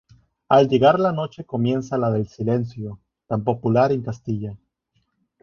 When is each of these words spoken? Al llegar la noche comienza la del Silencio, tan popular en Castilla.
Al 0.49 0.67
llegar 0.67 0.99
la 0.99 1.11
noche 1.11 1.45
comienza 1.45 1.95
la 1.95 2.09
del 2.09 2.27
Silencio, 2.27 2.99
tan 3.27 3.43
popular 3.43 3.91
en 3.91 4.01
Castilla. 4.01 4.57